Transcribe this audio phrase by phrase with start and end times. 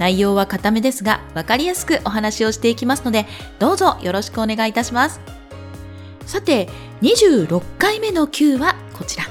[0.00, 3.26] 内容は固めですが分かりやすくお話をしていきますので
[3.58, 5.20] どうぞよろしくお願いいたします。
[6.24, 6.68] さて
[7.02, 9.24] 26回目の Q はこちら。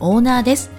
[0.00, 0.70] オーナーです。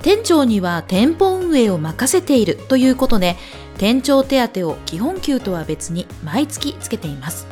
[0.00, 3.36] 店長には店舗運営を任せているということで
[3.76, 7.46] 店長手当を基本給とは別に毎月つけています。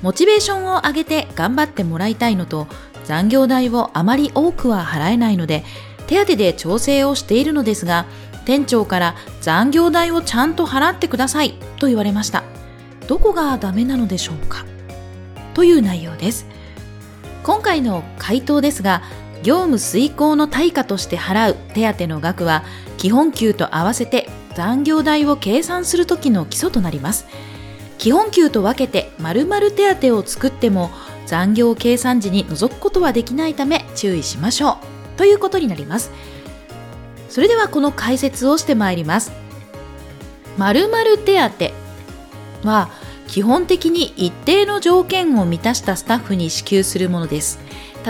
[0.00, 2.66] モチベーションを上げて頑張ってもらいたいのと
[3.04, 5.64] 残業代をあまり多くは払えないので
[6.06, 8.06] 手当で調整をしているのですが
[8.44, 12.44] 店長から残業代をちゃんと払ってくださいと言われました。
[13.08, 14.64] どこがダメなのでしょうか？
[15.54, 16.46] という内容です。
[17.42, 19.02] 今回の回答ですが
[19.42, 22.64] 業務遂行の対価として払う手当の額は
[22.98, 27.26] 基本給と合わせて残業代を計算するときの基礎となります。
[27.98, 30.90] 基本給と分けて〇〇手当を作っても
[31.26, 34.95] 残業計算時に除くことはできないため注意しましょう。
[35.16, 36.10] ということになります。
[37.28, 39.32] それではこの解説をしてまいります。
[40.56, 41.86] 〇〇手当。
[42.66, 42.90] は
[43.28, 47.58] 基本的に一定の条件を満たしたスタッフに支給するものです。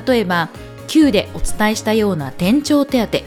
[0.07, 0.51] 例えば
[0.87, 3.19] 旧でお伝えしたような店長手当。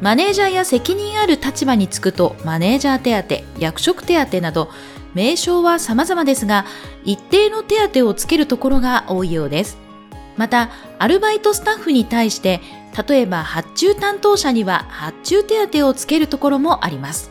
[0.00, 4.70] マネージャーや責任ある立場につくとマネージャー手当役職手当など
[5.14, 6.66] 名称は様々ですが
[7.04, 9.83] 一定の手当をつけるところが多いようです。
[10.36, 12.60] またアルバイトスタッフに対して
[13.08, 17.30] 例えば発注担当者には発注手当をつけるところもあります。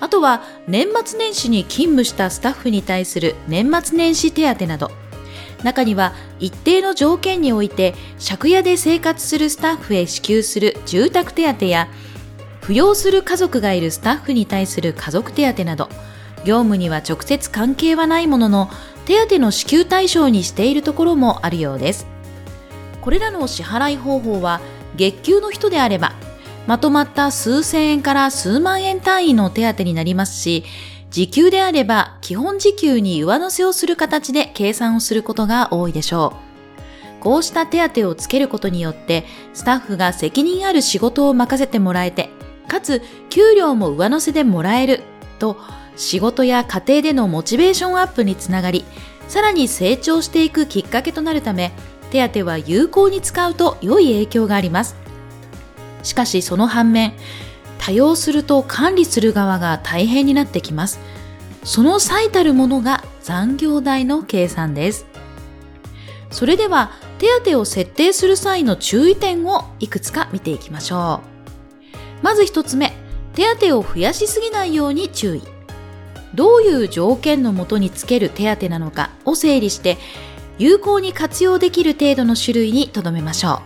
[0.00, 4.90] あとは年末年始に勤務したスタッフに対する年末年始手当など、
[5.62, 11.88] 中には一定の条件において借家で生活するスタッフへ支給する住宅手当や、
[12.62, 15.88] 扶養する家族がいるスタッフに対する家族手当など、
[16.44, 18.70] 業務には直接関係はないものの、
[19.04, 22.06] 手当の支給対象にしているところもあるようです。
[23.02, 24.60] これらの支払い方法は
[24.96, 26.12] 月給の人であれば
[26.66, 30.64] まとまった数千円から数万円単位の手当になりますし
[31.10, 36.52] 時給であれば基本時給に上乗せをする形で計算をすることが多いでしょう。
[37.20, 39.24] こうした手当をつけることによって
[39.54, 42.30] スタッフが責任ある仕事を任せてもらえて
[42.66, 45.02] かつ給料も上乗せでもらえる
[45.42, 45.56] と
[45.96, 48.84] 仕事や家庭でのモチベーションアップにつながり
[49.26, 51.72] さらに成長していくきっかけとなるため
[52.12, 54.96] 手当は有効に使うと良い影響があります。
[56.02, 57.14] しかしその反面、
[57.78, 61.00] 多用すると管理する側が大変になってきます。
[61.64, 65.06] その最たるものが残業代の計算です。
[66.30, 71.22] それでは手当を設定する際の注意点をいくつか見ていきましょ
[72.20, 72.22] う。
[72.22, 72.92] まず一つ目、
[73.34, 75.42] 手当を増やしすぎないように注意。
[76.34, 79.98] どういう条件のもとにつける手当なのかを整理して
[80.58, 83.62] 有効に活用できる程度の種類にとどめましょ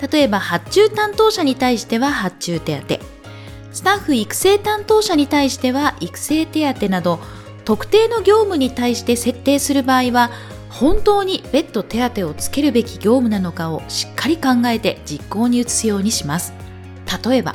[0.00, 0.10] う。
[0.10, 2.98] 例えば発注担当者に対しては発注手当、
[3.72, 7.20] スタッフ育成担当者に対しては育成手当など
[7.64, 10.30] 特定の業務に対して設定する場合は
[10.70, 16.52] 本当に別途手当をつけるべき業務なのかをしっかり考えて実行に移すようにします。
[17.24, 17.54] 例えば、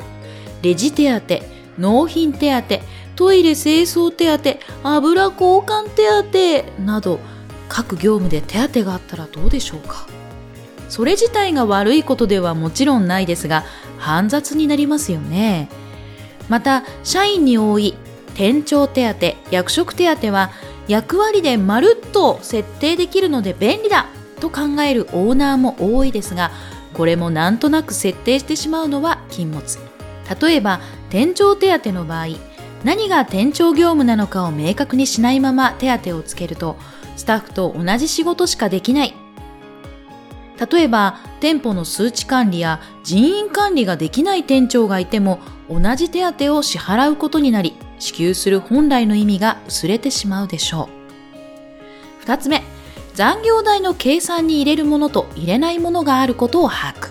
[0.62, 1.40] レジ手当、
[1.78, 2.80] 納品手当、
[3.16, 4.58] トイレ清掃手当、
[4.96, 7.20] 油交換手当など
[7.68, 10.06] 各業務で手当があったらどうでしょうか？
[10.88, 13.64] それ自体が悪いことではもちろんないですが
[13.98, 15.68] 煩雑になりますよね。
[16.48, 17.94] また社員に多い
[18.34, 20.50] 店長手当役職手当は
[20.86, 24.06] 役割でまるっと設定できるので便利だ
[24.40, 26.50] と考えるオーナーも多いですが
[26.94, 29.78] これもなんとなく設定してしまうのは禁物。
[30.40, 30.80] 例えば
[31.10, 32.26] 店長手当の場合
[32.84, 36.76] 何が店長業務なのかを明確にしないまま手当をつけると
[37.16, 39.14] スタッフと同じ仕事しかできない。
[40.58, 45.38] 例えば、店舗の数値管理や人員管理ができない店長がいても、
[45.70, 50.88] 同じ手当を支払うことになり、支給する本来の意味が薄れてしまうでしょう。
[52.20, 52.64] 二つ目、
[53.14, 57.07] 残業代の計算に入れるものと入れないものがあることを把握。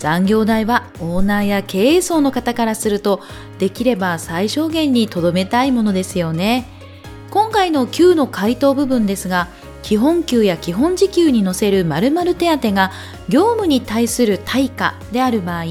[0.00, 3.20] 残業代はオーナーや経営層の方からすると、
[3.58, 6.66] できれば最小限にとどめたいものですよね。
[7.30, 9.46] 今回の給の回答部分ですが
[9.82, 12.90] 基本給や基本時給に載せる〇〇手当が
[13.28, 15.64] 業務に対する対価である場合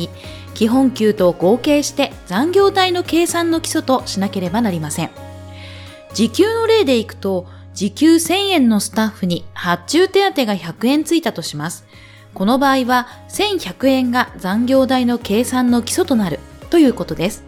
[0.54, 5.10] 基本給と合計して残業代の計算の基礎としなければなりません
[6.14, 11.86] 時給の例でいくと、時給1000円のスタッフに発注手当が100円ついたとします。
[12.39, 16.39] この場合は1100円が残業代の計算の基礎となる
[16.69, 17.44] ということです。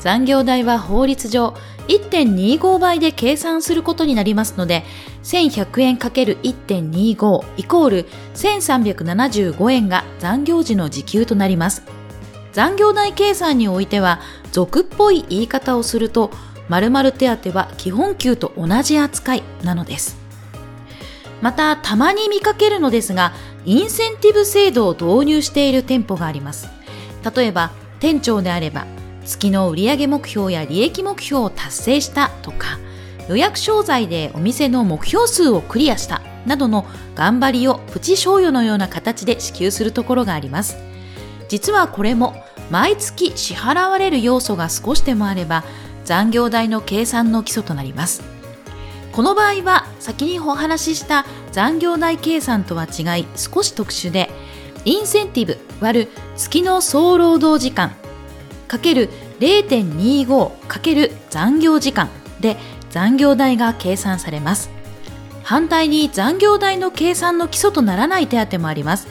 [0.00, 1.54] 残業代は法律上
[1.88, 4.84] 1.25倍で計算することになりますので、
[5.22, 11.82] 1100円 ×1.25 イコール1375円が残業時の時給となります。
[12.52, 14.20] 残業代計算においては、
[14.52, 16.32] 俗っぽい言い方をすると、
[16.68, 20.18] 〇〇手当は基本給と同じ扱いなのです。
[21.40, 23.32] また、たまに見かけるのですが、
[23.68, 26.70] インセンティブ制度を導入している店舗があります。
[27.36, 27.70] 例えば、
[28.00, 28.86] 店長であれば、
[29.26, 32.78] 月の売上目標や利益目標を達成したとか、
[33.28, 40.78] 予約商材でお店の目標数をクリアしたなどの頑張りをプチ賞与のような形で支給するところがあります。
[41.50, 45.62] 実はこれも毎月支払われる要素が少しでもあれば
[46.06, 48.22] 残業代の計算の基礎となります。
[49.12, 54.30] この場合は先にお話しした残業代計算とは違い少し特殊で
[54.84, 57.92] インセンティブ割る月の総労働時間
[58.68, 59.08] かける
[59.40, 62.08] 0.25かける残業時間
[62.40, 62.56] で
[62.90, 64.70] 残業代が計算されます。
[65.42, 69.08] 反対に残業代の計算の基礎とならない手当もあります。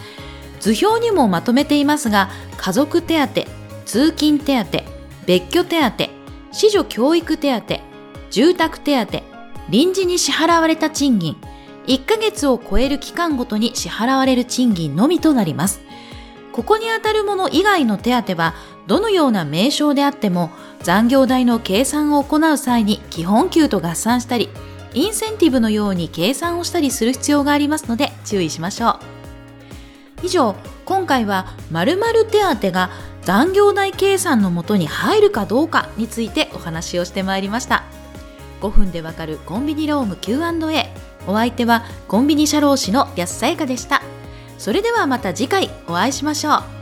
[0.59, 3.45] 図表にもまとめていますが、家族手当、
[3.85, 4.83] 通勤手当、
[5.25, 6.09] 別居手当、
[6.51, 7.79] 子女教育手当、
[8.29, 9.23] 住宅手当、
[9.69, 11.37] 臨時に支払われた賃金、
[11.87, 15.81] 1ヶ月を超える期間ごとに支払われる賃金のみとなります。
[16.51, 18.55] ここにあたるもの以外の手当は、
[18.87, 20.49] どのような名称であっても、
[20.81, 24.49] 残業代の計算を行う際に基本給と合算したり、
[24.93, 28.99] インセンティブのように計算をしたりする必要がありますので注意しましょ
[30.23, 30.25] う。
[30.25, 30.55] 以上、
[30.85, 32.89] 今回は〇〇手当が
[33.21, 37.83] 残業代計算のもとに入るかどうかについてお話をしてまいりました。
[38.61, 41.06] 5分でわかるコンビニローム Q&A。
[41.27, 44.01] お相手はコンビニ社労士の安さやかでした。
[44.57, 46.76] それではまた次回お会いしましょう。